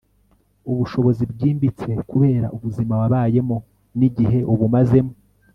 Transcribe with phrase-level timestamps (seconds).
[0.71, 3.57] ubushobozi bwimbitse kubera ubuzima wabayemo
[3.97, 5.13] n'igihe ubumazemo